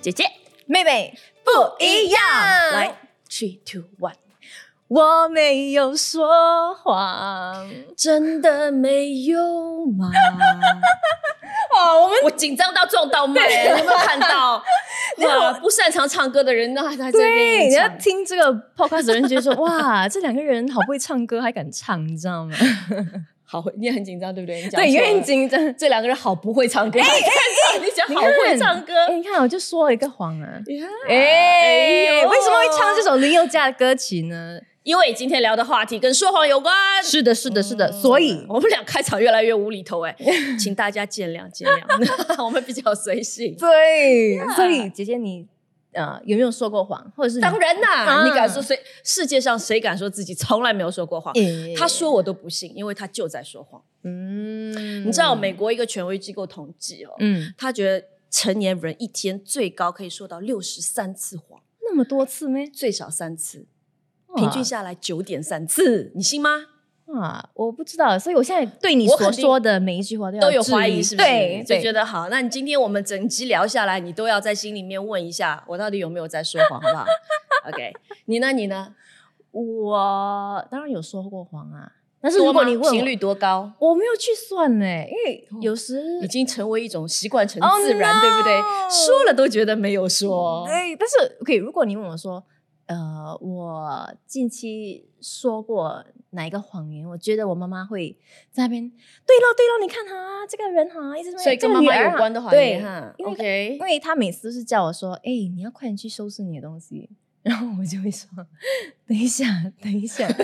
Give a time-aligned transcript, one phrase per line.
[0.00, 0.24] 姐姐
[0.66, 1.12] 妹妹
[1.44, 1.50] 不
[1.82, 2.22] 一样。
[2.72, 2.94] 来
[3.28, 4.14] ，three two one，
[4.88, 7.68] 我没有说谎。
[7.96, 10.10] 真的没有吗？
[11.74, 14.62] 哦，我们我紧张到撞到麦，你有没有看到？
[15.18, 17.88] 哇，不擅长唱歌的人呢，还在这边对，你要。
[17.98, 22.56] 听这个 podcast 的人觉得说，哇，这两个人好不会唱歌，还敢唱，你知道吗？
[23.50, 24.56] 好，你也很紧张，对不对？
[24.62, 25.76] 你讲对，因错了为很紧张。
[25.78, 30.60] 这两个人好不会唱歌，哎 哎，你讲好会唱歌，哎，你看，我就说了一个谎啊。
[31.08, 34.60] 哎为什么会唱这首林宥嘉的歌曲呢？
[34.82, 36.74] 因为今天聊的话题跟说谎有关。
[37.02, 40.14] 是的，是的，是的，所以我们俩开场越来越无厘头哎，
[40.58, 43.56] 请大家见谅见谅， 我们比较随性。
[43.58, 45.46] 对，所以姐姐你
[45.92, 48.78] 呃有没有说过谎，或者是你当然啦，啊你敢说谁？
[49.02, 51.32] 世界上谁敢说自己从来没有说过谎？
[51.34, 53.82] 诶他说我都不信，因为他就在说谎。
[54.02, 62.66] 嗯你知道美国一个权威机构统计哦，嗯他觉得成年人一天最高可以说到六十三次谎，那么多次咩？
[62.66, 63.66] 最少三次，
[64.36, 66.66] 平均下来九点三次，你信吗？
[67.14, 71.26] 啊，我不知道，所以我现在 对你所说的每一句话都都有怀疑，是不是？
[71.28, 72.28] 对，就觉得好。
[72.28, 77.04] 那你今天我们整集聊下来，你都要在心里面问一下，我到底有没有在说谎，好不好
[77.68, 77.92] ？OK，
[78.26, 78.52] 你呢？
[78.52, 78.94] 你呢？
[79.50, 83.72] 我当然有说过谎啊，但是如果你问频率多高？
[83.78, 88.60] 我没有去算呢，因为有时已经成为一种习惯成 Oh 自然对不对？
[88.90, 90.64] 说了都觉得没有说。
[90.66, 92.44] 对，但是 OK，如果你问我说，
[92.86, 98.16] 呃，我近期说过哪一个谎言，我觉得我妈妈会
[98.50, 98.88] 在那边，
[99.26, 103.78] 对了对了，你看哈，这个人哈，一直所以跟妈妈有关的谎对言哈因为，OK 因。
[103.80, 107.08] 为他每次都是叫我说，哎，你要快点去收拾你的东西，
[107.42, 108.28] 然后我就会说，
[109.06, 109.46] 等一下，
[109.80, 110.26] 等一下。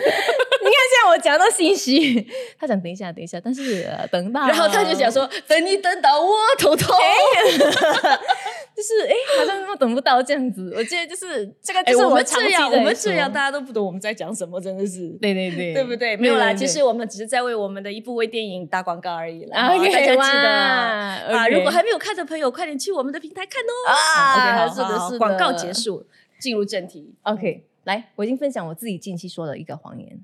[0.65, 2.27] 你看，现在我讲到心虚，
[2.59, 6.97] 他讲等一下，等一下，但是、呃、等到，然后他就讲说：“等你等到我头痛。
[8.77, 10.73] 就是哎，好像都等不到这样子。
[10.77, 15.09] 我觉得就是这个，哎，就是我们这样，我们这样，大家都不懂我们在讲什么，真的是。
[15.21, 16.17] 对对对，对不对？
[16.17, 19.59] 没有啦，对其实我们只是在为我们的一部微电影打广告而已啦。
[19.61, 23.73] 啊，大家记得哇啊，OK 如果还没有看的朋友，快点去我们的平台看哦。
[23.89, 26.05] 啊 OK，好，是的是的好好广告结束，
[26.41, 27.15] 进入正题。
[27.23, 30.19] OK，来，我已经分享我自己近期说的一个谎言，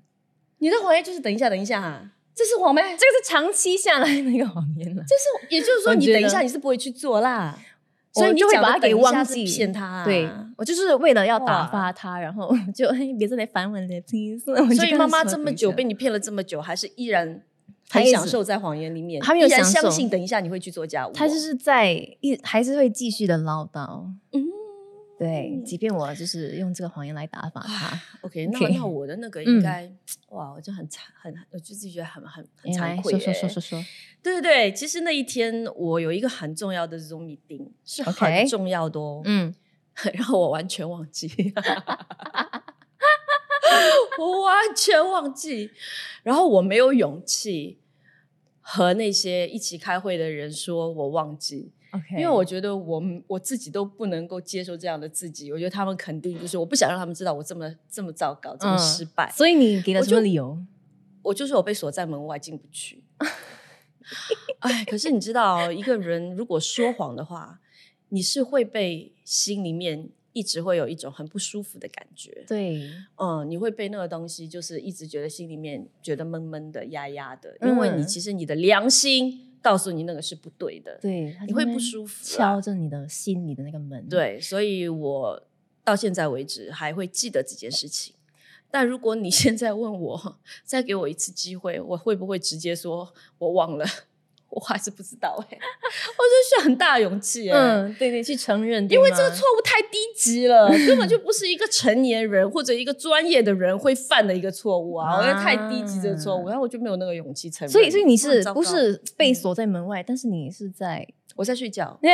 [0.59, 2.84] 你的谎言就是等一下，等一下啊，这是谎言？
[2.84, 5.03] 这个是长期下来的一个谎言了。
[5.05, 7.69] 就是，也就是说，你等一下你是不会去做啦，我
[8.12, 10.04] 所以你就会把他给忘记骗他啊。
[10.04, 17.43] 对我就是为了要打发他，然后就哎别再来烦我了他所以妈妈这么久被你骗了这么久，还是依然
[17.88, 21.12] 很享受在谎言里面，他没有相信等一下你会去做家务哦。
[21.15, 24.44] 他就是在一还是会继续的唠叨，嗯
[25.20, 29.44] 对，即便我就是用这个谎言来打发他，OK，那那我的那个 嗯。
[29.44, 29.92] 应该
[30.31, 33.60] 哇，我就很惭很，我就自己觉得很很很惭愧说说耶说说。
[33.60, 33.84] 说，
[34.22, 39.20] 对对对，其实那一天我有一个很重要的 Zoom meeting，是很重要的哦。
[39.26, 39.54] 嗯，
[40.14, 41.28] 然后我完全忘记，
[44.19, 45.70] 我完全忘记，
[46.22, 47.78] 然后我没有勇气
[48.62, 51.72] 和那些一起开会的人说我忘记
[52.12, 60.59] 因为我觉得我我自己都不能够接受这样的自己，我觉得他们肯定就是我不想让他们知道我这么这么糟糕，这么嗯失败，所以你给了什么理由？
[61.23, 63.03] 我就是我被锁在门外进不去。
[64.61, 67.61] 哎，可是你知道，一个人如果说谎的话，
[68.09, 72.45] 你是会被心里面一直会有一种很不舒服的感觉。
[72.47, 80.98] 对，嗯，你会被那个东西，就是一直觉得心里面觉得闷闷的、压压的，因为你嗯其实你的良心告诉你那个是不对的。
[81.00, 85.43] 对，你会不舒服啊敲着你的心里的那个门。，对，所以我
[85.84, 88.15] 到现在为止还会记得这件事情。
[88.70, 93.84] 但如果你现在问我，再给我一次机会，我会不会直接说我忘了？
[94.50, 105.16] 我还是不知道哎、 我觉得需要很大的勇气哎、嗯，对对，去承认，因为这个错误太低级了，根本就不是一个成年人或者一个专业的人会犯的一个错误啊！
[105.16, 107.72] 我觉得太低级这个错误，然后我就没有那个勇气承认。
[107.72, 110.02] 所以，所以你是不是被锁在门外？
[110.02, 111.06] 但是你是在，
[111.37, 111.99] 我在睡觉？
[112.02, 112.11] 哎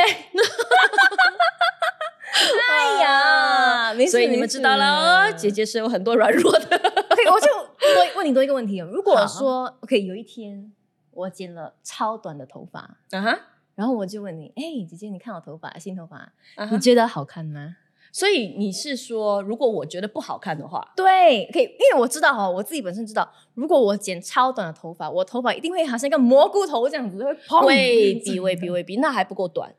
[3.01, 6.59] 呀，没事所以你们知道了哦，姐姐是有很多软弱的。
[7.09, 8.87] OK，我就多问你多一个问题哦。
[8.91, 10.71] 如果好说 OK，有一天
[11.17, 12.79] 我剪了超短的头发，
[13.11, 13.39] 啊哈，
[13.73, 16.31] 然后我就问你，哎，姐姐，你看我头发，新头发，
[16.71, 17.77] 你觉得好看吗？
[18.11, 29.73] 所以你是说，如果我觉得不好看的话，对，可以，因为我知道哈，我自己本身知道，如果我剪超短的头发，我头发一定会好像一个蘑菇头这样子，会砰，未必未必未必，那还不够短。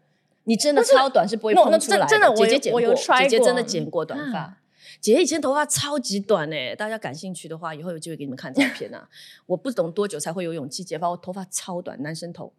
[0.44, 4.56] 你真的超短是不会那那碰出来真真的姐姐剪过，我有 try 姐姐真的过剪过短发。
[4.88, 9.08] 啊姐姐以前头发超级短哎、大家感兴趣的话，以后有机会给你们看照片啊。
[9.46, 12.52] 我不懂多久才会有勇气剪发，我头发超短，男生头，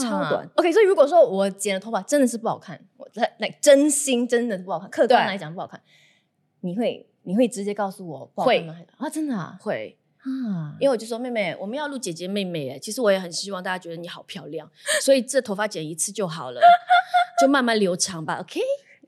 [0.00, 0.48] 超短。
[0.56, 5.80] OK，所以如果说我剪的头发真的是不好看，我在那真心真的不好看，客观对来讲不好看，
[6.60, 8.76] 你会你会直接告诉我不好会看吗？
[8.98, 14.70] 啊，真的啊，会，啊，因为我就说妹妹，我们要录姐姐妹妹哎，其实我也很希望大家觉得你好漂亮，
[15.00, 16.60] 所以这头发剪一次就好了，
[17.40, 18.60] 就慢慢留长吧，OK？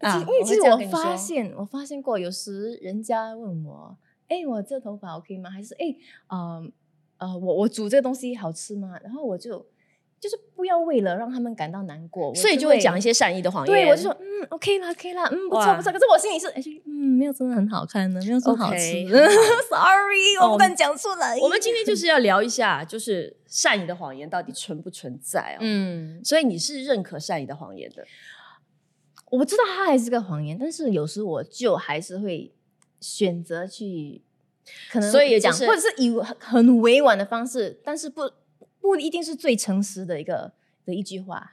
[0.02, 3.96] 啊，因为其实我发现，我发现过，有时人家问我，
[4.28, 5.48] 哎，我这头发 OK 吗？
[5.48, 5.94] 还是哎，
[6.28, 6.62] 呃
[7.18, 8.98] 呃，我我煮这个东西好吃吗？
[9.02, 9.64] 然后我就
[10.20, 13.72] 就是不要为了让他们感到难过，所以就会讲一些善意的谎言。
[13.72, 15.92] 对，我就说嗯，OK 啦，OK 啦，嗯，不错不错。
[15.92, 18.78] 可是我心里是，哎，嗯，没有真的很好看的，没有说好吃。
[19.68, 21.38] Sorry，哦我不敢讲出来。
[21.38, 25.58] 我们今天就是要聊一下，就是善意的谎言到底存不存在啊。
[25.60, 28.04] 嗯，所以你是认可善意的谎言的，
[29.38, 32.52] 我知道它还是个谎言，但是有时我就还是会
[33.00, 34.20] 选择去，
[34.90, 38.30] 可能，所以讲就是或者是以很很委婉的方式，但是不
[38.78, 40.52] 不一定是最诚实的一个
[40.84, 41.50] 的一句话。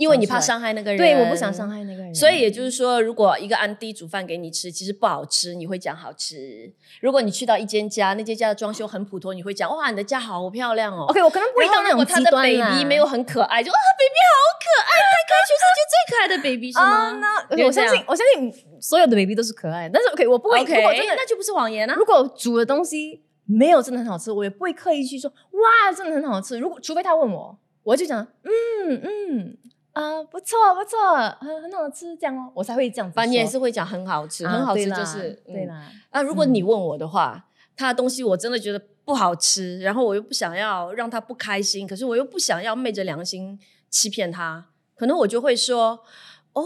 [0.00, 0.96] 因为你怕伤害那个人。
[0.96, 1.68] 对，我不想伤。
[1.68, 2.14] 害那个人。
[2.14, 11.04] 所以也就是说，如果一个安迪煮饭给你吃，其实不好吃，你会讲好吃；如果你去到一间家，那间家的装修很普通，你会讲哇，你的家好漂亮哦。
[11.10, 17.46] OK，我可能不会到那种如果他的极端 baby 没有很可爱，就啊，baby 好可爱，太可爱，全世界最可爱的 baby 是啊，吗？
[17.50, 20.60] 那我相信，我相信所有的 baby 都是可爱，但是 OK，我不会。
[20.60, 21.94] OK，如果真的那就不是谎言啊。
[21.94, 26.58] 如果煮的东西没有真的很好吃，我也不会刻意去说哇，真的很好吃。
[26.58, 29.56] 如果除非他问我，我就讲嗯嗯
[30.00, 30.98] 啊、不错不错，
[31.40, 33.14] 很很好吃这样哦，我才会这样子。
[33.14, 43.58] 反正你也是会讲很好吃，啊很好吃就是嗯对啦，啊，如果你问我的话，他的东西我真的觉得不好吃，然后我又不想要让他不开心，可是我又不想要昧着良心
[43.88, 44.66] 欺骗他，
[44.96, 46.00] 可能我就会说
[46.54, 46.62] ：“哦，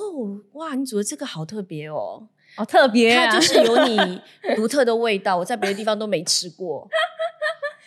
[0.52, 4.20] 哇，你煮的这个好特别哦，好特别啊，它就是有你
[4.56, 6.88] 独特的味道，我在别的地方都没吃过。”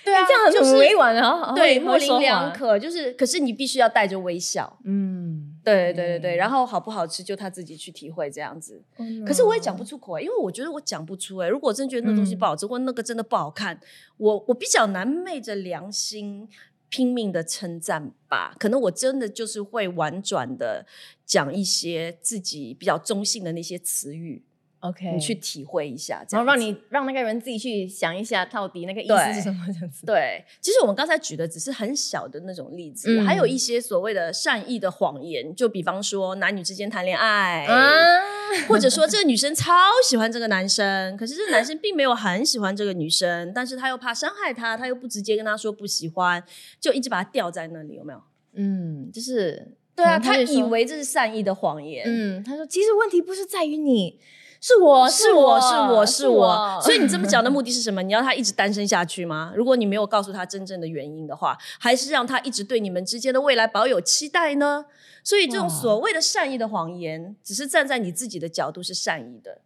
[0.06, 2.54] 对啊，这样就是很委婉啊，对，模棱两。
[2.54, 4.78] 可，就是，可是你必须要带着微笑。
[4.86, 5.17] 嗯，
[5.68, 8.82] 对对对对，嗯然后好不好吃就他自己去体会这样子。
[8.96, 13.80] 哦可是我也讲不出口欸、因为我觉得我讲不出哎、如果我真觉得那东西嗯不好吃，或那个真的不好看，
[14.18, 16.48] 我我比较难昧着良心
[16.90, 18.56] 拼命的称赞吧。
[18.58, 20.86] 可能我真的就是会婉转的
[21.26, 24.44] 讲一些自己比较中性的那些词语，
[24.82, 30.06] OK，你去体会一下，然后让你让那个人自己去想一下，到底那个意思是什么这样子。
[30.06, 37.76] 对，其实我们刚才举的只是很小的那种例子，嗯还有一些所谓的善意的谎言，就比方说男女之间谈恋爱，啊，
[38.68, 39.74] 或者说这个女生超
[40.08, 46.44] 喜欢这个男生，可是这个男生并没有很喜欢这个女生，但是他又怕伤害她，他又不直接跟她说不喜欢，
[46.80, 48.22] 就一直把她吊在那里，有没有？
[48.54, 54.20] 嗯，就是对啊，他以为这是善意的谎言，嗯，他说其实问题不是在于你，
[54.68, 58.04] 是我是我我是我是我， 所以你这么讲的目目的是什么？
[58.04, 59.54] 你要他一直单身下去吗？
[59.56, 64.86] 如果你没有告诉他真正的原因的话，还是让他一直对你们之间的未来保有期待呢？
[65.24, 69.62] 所以这种所谓的善意的谎言，只是站在你自己的角度是善意的，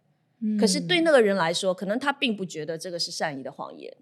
[0.58, 3.92] 可是对嗯那个人来说，可能他并不觉得这个是善意的谎言。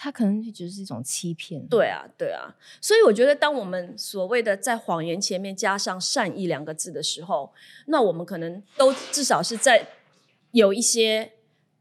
[0.00, 1.66] 他可能就觉得是一种欺骗。
[1.66, 7.52] 对啊，对啊，所以我觉得，当我们所谓的在谎言前面加上善意两个字的时候，
[7.86, 9.84] 那我们可能都至少是在
[10.52, 11.32] 有一些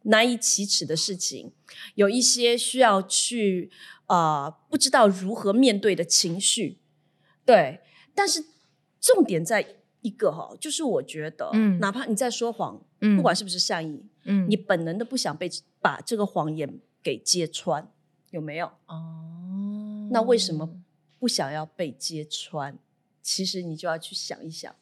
[0.03, 1.51] 难以启齿的事情，
[1.95, 3.71] 有一些需要去
[4.07, 6.79] 呃不知道如何面对的情绪，
[7.45, 7.81] 对。
[8.15, 8.44] 但是
[8.99, 15.49] 重点在一个哈，就是我觉得，嗯哪怕你在说谎，嗯不管是不是善意，嗯你本能的不想被
[15.80, 17.92] 把这个谎言给揭穿，
[18.31, 18.71] 有没有？
[18.87, 20.68] 哦，那为什么
[21.19, 22.77] 不想要被揭穿？
[23.21, 24.73] 其实你就要去想一想，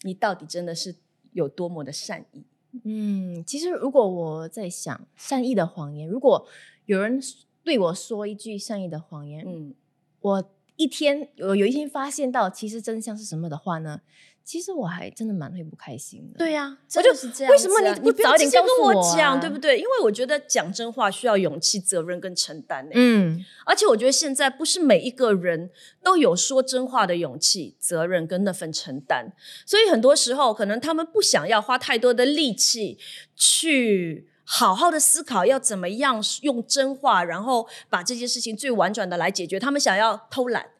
[0.00, 0.96] 你到底真的是
[1.32, 2.44] 有多么的善意。
[2.84, 6.46] 嗯，其实如果我在想善意的谎言，如果
[6.86, 7.20] 有人
[7.62, 9.74] 对我说一句善意的谎言，嗯，
[10.20, 14.00] 我一天我有一天发现到其实真相是什么的话呢，
[14.44, 16.38] 其实我还真的蛮会不开心的。
[16.38, 19.78] 对呀、我就是这样、为什么你不早点跟我讲，对不对？
[19.78, 22.92] 因为我觉得讲真话需要勇气、责任跟承担、欸。
[22.94, 25.70] 嗯，而且我觉得现在不是每一个人
[26.02, 29.32] 都有说真话的勇气、责任跟那份承担，
[29.64, 32.98] 所以很多时候可能他们不想要花太多的力气
[33.36, 39.60] 去好好的思考要怎么样用真话，然后把这件事情最婉转的来解决。
[39.60, 40.70] 他们想要偷懒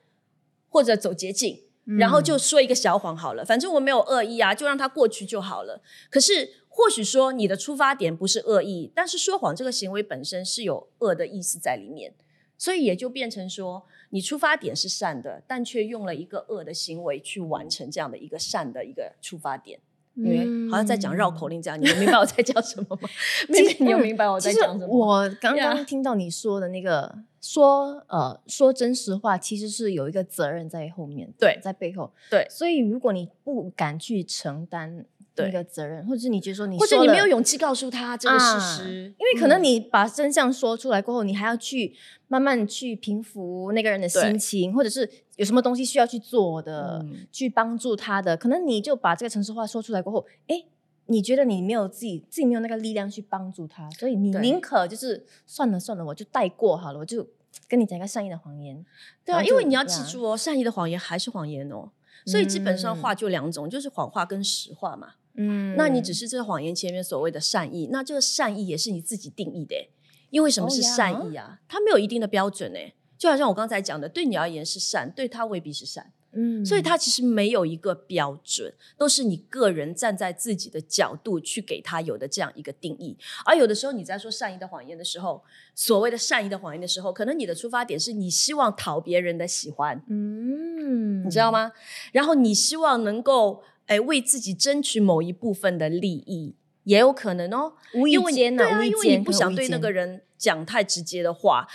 [0.69, 5.83] 或者走捷径，然后就说一个小谎好了，反正我没有恶意啊，就让它过去就好了。
[6.11, 12.15] 可是或许说你的出发点不是恶意，但是说谎这个行为本身是有恶的意思在里面，
[12.57, 19.81] 所以也就变成说你出发点是善的，但却用了一个恶的行为去完成这样的一个善的一个出发点。
[20.15, 23.09] 因为好像在讲绕口令这样，你们明白我在讲什么吗？
[23.49, 24.95] 妹妹，你有明白我在讲什么？
[24.95, 32.13] 我刚刚听到你说的那个说呃说真实话，其实是有一个责任在后面，对在背后。
[32.31, 35.05] 对所以如果你不敢去承担
[35.35, 41.95] 那对个责任，或者是你觉得说你或者你没有勇气告诉他这个事啊实，因为可能嗯你把真相说出来过后，你还要去
[42.29, 50.65] 慢慢去平复那个人的心情，或者是有什么东西需要去做的，嗯去帮助他的，可能你就把这个城市话说出来过后，哎，
[51.07, 57.27] 你觉得你没有自己自己没有那个力量去帮助他，所以你宁可就是算了算了，我就带过好了，我就
[57.67, 58.85] 跟你讲一个善意的谎言。
[59.25, 61.91] 对啊，因为你要记住哦，善意的谎言还是谎言哦。
[62.25, 65.15] 所以基本上嗯话就两种，就是谎话跟实话嘛。
[65.35, 69.91] 嗯那你只是这个谎言前面所谓的善意，那这个善意也是你自己定义的诶。
[70.31, 71.61] 因为什么是善意啊？
[71.69, 72.79] 它没有一定的标准呢。
[73.19, 76.13] 就好像我刚才讲的，对你而言是善，对他未必是善。
[76.35, 83.15] 嗯所以他其实没有一个标准，都是你个人站在自己的角度去给他有的这样一个定义。
[83.45, 91.71] 而有的时候你在说善意的谎言的时候，所谓的善意的谎言的时候，可能你的出发点是你希望讨别人的喜欢，嗯，你知道吗？
[92.13, 97.75] 然后你希望能够哎为自己争取某一部分的利益，也有可能哦。
[97.95, 101.67] 无意因为你间呢、对啊，因为你不想对那个人讲太直接的话。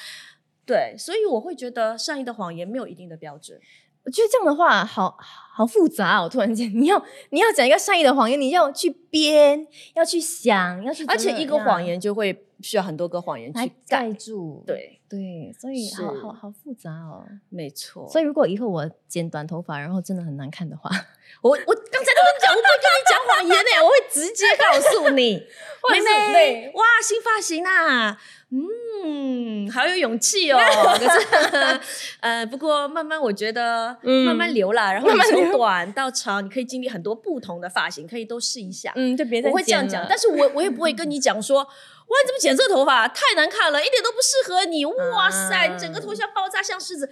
[0.65, 3.57] 对，所以我会觉得善意的谎言没有一定的标准。
[4.03, 6.23] 我觉得这样的话好好复杂、哦。
[6.23, 14.13] 我突然间， 你要你要讲一个善意的谎言，你要去编，要去想，要去而且一个谎言就会需要很多个谎言来去盖盖。
[14.13, 14.63] 住。
[14.65, 17.25] 对，对，所以好好好复杂哦。
[17.49, 18.07] 没错。
[18.09, 20.89] 所以如果以后我剪短头发，然后真的很难看的话，
[21.41, 25.35] 我我刚才都跟你讲，我不会跟你讲谎言呢、我会直接告诉你，
[25.91, 30.57] 妹妹对，哇，新发型啊，嗯，好有勇气哦。
[30.97, 31.79] 可是，
[32.21, 38.91] 呃，不过慢慢我觉得嗯慢慢留啦，然后从短到长，你可以经历很多不同的发型，可以都试一下。
[38.95, 41.67] 嗯，就别再我会这样讲，但是我我也不会跟你讲说，
[42.07, 43.07] 哇，你怎么剪这头发？
[43.07, 44.85] 太难看了，一点都不适合你。
[44.85, 47.09] 哇塞，你整个头像爆炸，像狮子。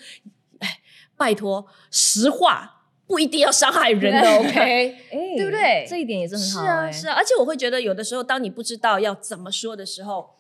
[0.60, 0.80] 哎，
[1.18, 4.60] 拜托，实话不一定要伤害人的，OK？
[5.12, 5.86] 哎，对不对？
[5.88, 6.92] 这一点也是很是好、啊，哎。
[6.92, 10.36] 是啊，而且我会觉得，有的时候当你不知道要怎么说的时候，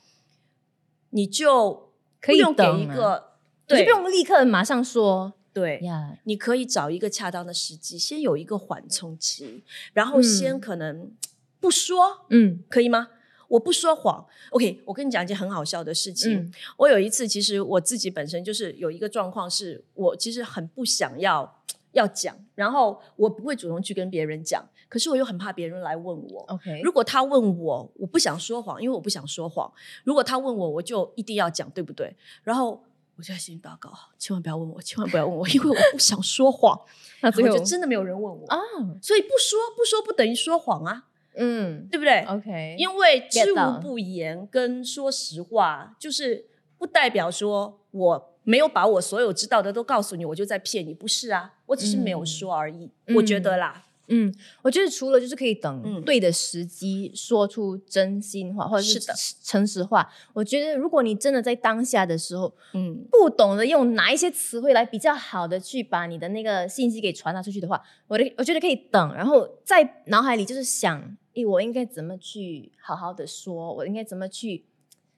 [1.09, 3.33] 你就可以不用给一个
[3.67, 3.83] 对。
[3.83, 6.17] 不用立刻马上说对，呀。
[6.23, 11.11] 你可以找一个恰当的时机，先有一个缓冲期，然后先嗯可能
[11.59, 12.63] 不说，嗯。
[12.69, 13.09] 可以吗？
[13.47, 14.81] 我不说谎，OK。
[14.85, 16.35] 我跟你讲一件很好笑的事情。
[16.35, 21.61] 嗯我有一次，其实我自己本身就是有一个状况，是我其实很不想要
[21.91, 26.41] 要讲，然后我不会主动去跟别人讲，可是我又很怕别人来问我。
[26.49, 29.71] ，OK，如果他问我，我不想说谎，因为我不想说谎。
[30.03, 32.15] 如果他问我，我就一定要讲，对不对？
[32.43, 32.83] 然后
[33.15, 36.79] 我就在心里祷告，千万不要问我，千万不要问我，因为我不想说谎。
[37.21, 38.57] 那最后就真的没有人问我，啊，
[39.01, 41.05] 所以不说不说不等于说谎啊，
[41.37, 46.45] 嗯对不对？，OK，因为知无不言跟说实话，就是
[46.77, 52.91] 不代表说我没有把我所有知道的都告诉你，我就在骗你，不是啊，我只是没有嗯说而已。
[53.15, 58.99] 我觉得啦，嗯，我觉得除了就是可以等嗯对的时机说出真心话，或者是
[59.43, 60.07] 诚实话。
[60.33, 74.65] 我觉得如果你真的在当下的时候嗯，不懂得用哪一些词汇来比较好的去把你的那个信息给传达出去的话，我的我觉得可以等，然后在脑海里就是想，诶，我应该怎么去好好的说，我应该怎么去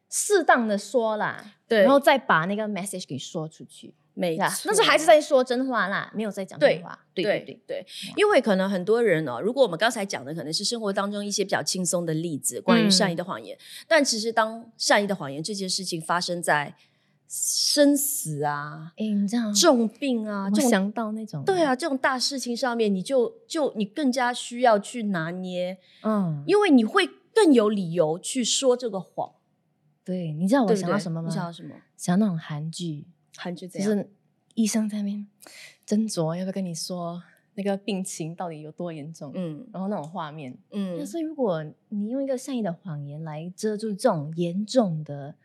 [0.10, 3.94] 适当的说啦，对，然后再把那个 message 给说出去。
[4.36, 7.00] 呀，没错，但是还是在说真话啦，没有在讲对真话。
[7.14, 13.58] 对对对对，因为可能很多人哦，如果我们刚才讲的可能是生活当中一些比较轻松的例子，关于善意的谎言，
[13.88, 16.76] 但其实当善意的谎言这件事情发生在
[17.28, 29.32] 生死啊、哎，你这样重病啊、这种我想到那种，对，啊，这种大事情上面，你就就你更加需要去拿捏，嗯，因为你会更有理由去说这个谎。
[30.06, 31.28] 对，你知道我想到什么吗？
[31.28, 31.76] 你想到什么？
[31.98, 33.08] 想到那种韩剧，
[33.38, 33.90] 韩剧怎样？
[33.90, 34.10] 就是
[34.56, 35.28] 医生在那边
[35.86, 37.22] 斟酌要不要跟你说
[37.54, 40.58] 那个病情到底有多严重，嗯然后那种画面。
[40.72, 45.36] 嗯，但是如果你用一个善意的谎言来遮住这种严重的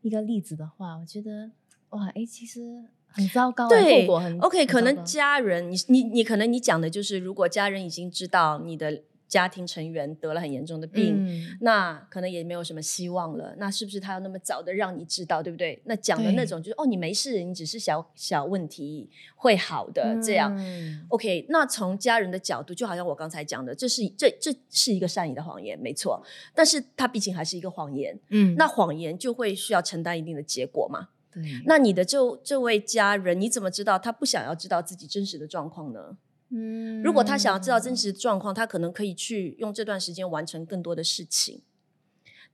[0.00, 1.50] 一个例子的话，我觉得
[1.90, 13.54] 哇，哎，其实很糟糕欸，对后果很，OK，可能家人，你你你可能你讲的就是，如果家人已经知道你的家庭成员得了很严重的病，嗯那可能也没有什么希望了。
[13.58, 15.80] 那是不是他要那么早的让你知道，对不对？
[15.84, 20.52] 那讲的那种就是哦，你没事，你只是小小问题，会好的、这样。
[20.58, 26.20] 嗯 OK，那从家人的角度，就好像我刚才讲的，这是这这是一个善意的谎言，没错。
[26.52, 31.08] 但是它毕竟还是一个谎言，嗯那谎言就会需要承担一定的结果嘛。
[31.32, 36.16] 对，那你的这这位家人，你怎么知道他不想要知道自己真实的状况呢？
[36.50, 41.62] 嗯如果他想要知道真实的状况，他可能可以去用这段时间完成更多的事情。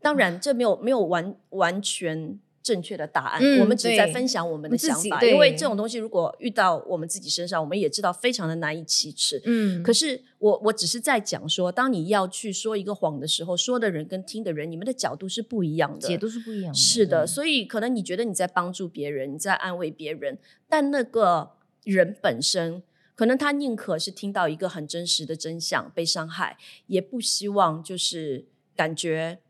[0.01, 5.23] 当然，这没有没有完完全正确的答案，嗯我们只是在分享我们的想法。
[5.23, 9.41] 因为这种东西如果遇到我们自己身上，我们也知道非常的难以启齿。
[9.47, 20.39] 嗯，可是我我只是在讲说，当你要去说一个谎的时候，说的人跟听的人，你们的角度是不一样的，解读是不一样的，是的，嗯所以可能你觉得你在帮助别人，你在安慰别人，
[20.69, 21.53] 但那个
[21.85, 22.83] 人本身，
[23.17, 26.57] 可能他宁可是听到一个很真实的真相被伤害，
[26.87, 28.47] 也不希望就是
[28.77, 29.41] 感觉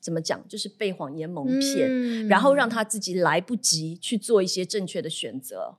[0.00, 5.76] 怎么讲，就是被谎言蒙骗，嗯然后让他自己来不及去做一些正确的选择，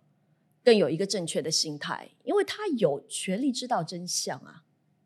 [0.64, 4.64] 更有一个正确的心态，因为他有权利知道真相啊。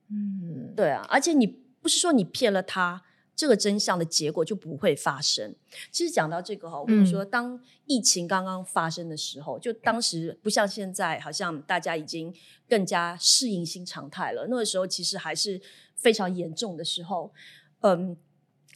[0.10, 3.04] 嗯，对啊，而且你不是说你骗了他，
[3.42, 5.56] 这个真相的结果就不会发生。
[5.92, 12.32] 其实讲到这个哈，我跟你说，当疫情刚刚发生的时候，就当时不像现在，好像大家已经
[12.70, 14.46] 更加适应新常态了。
[14.48, 15.60] 那个时候其实还是
[15.96, 17.34] 非常严重的时候，
[17.80, 18.16] 嗯，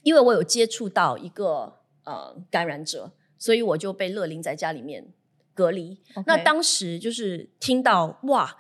[0.02, 5.06] 因为我有接触到一个呃感染者，所以我就被勒令在家里面
[5.54, 6.00] 隔离。
[6.26, 8.58] 那当时就是听到哇。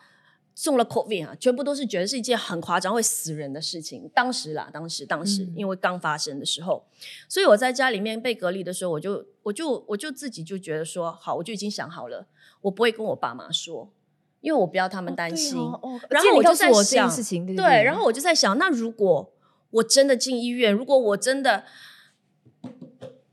[0.55, 4.09] 中了 COVID 啊，全部都是觉得是一件很夸张、会死人的事情。
[4.13, 6.85] 当时啦，当时当时，嗯因为刚发生的时候，
[7.27, 12.25] 所以我在家里面被隔离的时候，我就我就我就自己就觉得说，好，我就已经想好了，
[12.61, 13.91] 我不会跟我爸妈说，
[14.39, 15.57] 因为我不要他们担心。
[15.57, 19.33] 哦然后我就在想事情，对对，对，然后我就在想，那如果
[19.71, 21.65] 我真的进医院，如果我真的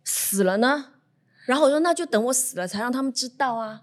[0.03, 0.95] 死了呢？
[1.47, 3.83] 然后我说，那就等我死了才让他们知道啊。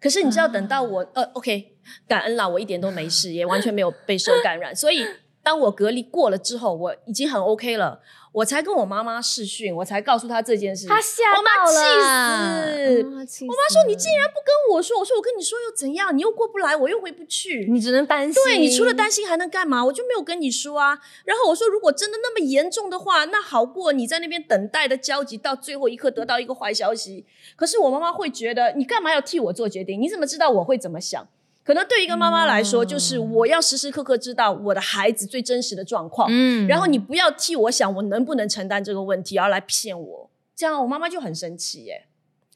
[0.00, 1.74] 可是你知道，等到我、呃，OK，
[2.08, 4.74] 感恩啦，我一点都没事，也完全没有被受感染。
[4.74, 5.04] 所以
[5.42, 8.00] 当我隔离过了之后，我已经很 OK 了，
[8.32, 10.86] 我才跟我妈妈视讯，我才告诉她这件事。
[10.86, 16.14] 她吓我妈到气了，死啊气我妈说：“你竟然不跟我说！”我说：“我跟你说又怎样？
[16.14, 19.82] 你又过不来，我又回不去。”你只能担心，对你除了担心还能干嘛？
[19.82, 20.98] 我就没有跟你说啊。
[21.24, 27.24] 然后我说，如果真的那么严重的话，那好过你在那边等待的焦急，到最后一刻得到一个坏消息。
[27.56, 29.98] 可是我妈妈会觉得，你干嘛要替我做决定？
[30.00, 31.26] 你怎么知道我会怎么想？
[31.70, 40.30] 可能对一个妈妈来说，就是嗯我要时时刻刻知道我的孩子最真实的状况，嗯然后你不要替我想我能不能承担这个问题，而来骗我。
[40.56, 42.06] 这样我妈妈就很生气耶。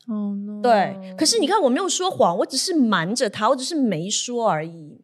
[0.08, 5.00] 哦对，可是你看我没有说谎，我只是瞒着她，我只是没说而已。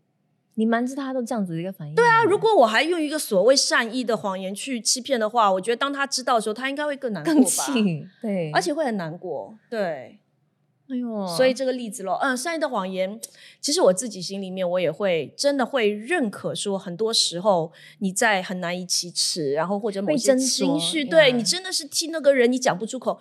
[0.55, 9.55] 你瞒着他都这样子的一个反应，对啊如果我还用一个所谓善意的谎言去欺骗的话，我觉得当他知道的时候，他应该会更难过更吧，气，对，而且会很难过。
[9.71, 10.19] 对，
[10.91, 13.21] 哎呦，所以这个例子咯，嗯，善意的谎言，
[13.61, 23.21] 其实我自己心里面我也会真的会认可说，很多时候你在很难以启齿，然后或者某些情绪，对你真的是替那个人你讲不出口，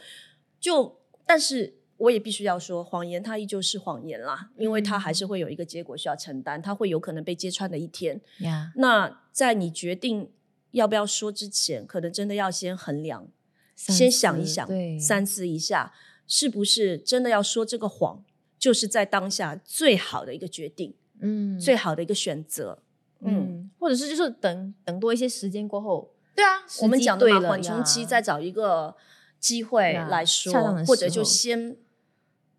[0.60, 1.76] 就但是。
[2.00, 8.22] 我也必须要说，谎言它依旧是谎言啦，因为它还是会有一个结果需要承担，它会有可能被揭穿的一天。
[8.38, 10.30] 呀，那在你决定
[10.72, 13.28] 要不要说之前，可能真的要先衡量，
[13.76, 15.92] 先想一想，对，三思一下，
[16.30, 18.24] 是不是真的要说这个谎，
[18.58, 22.80] 就是在当下最好的一个决定，嗯最好的一个选择。
[23.22, 28.96] 嗯，嗯，或者是就是等等多一些时间过后，对啊，我们讲的嘛，缓冲期再找一个
[29.40, 30.54] 机会来说
[30.86, 31.76] 或者就先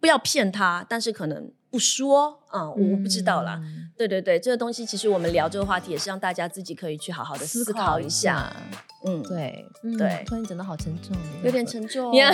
[0.01, 3.59] 不要骗他，但是可能不说啊、我我不知道啦。
[3.63, 8.53] 嗯，对对对，这个东西其实我们聊这个话题也是让大家自己可以去好好的思考一下。，
[9.07, 12.13] 嗯，对嗯对突然讲的好沉重，有点沉重。
[12.15, 12.33] 呀。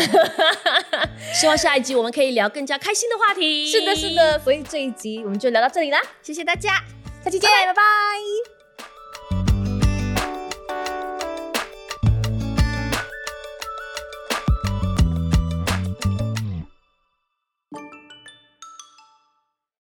[1.35, 3.71] 希望下一集我们可以聊更加开心的话题。
[3.71, 6.83] 是的，是，的，所以这一集我们就聊到这里啦，谢谢大家，
[7.23, 8.56] 下期见，拜拜